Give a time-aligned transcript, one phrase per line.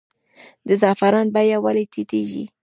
[0.67, 2.43] د زعفرانو بیه ولې ټیټیږي؟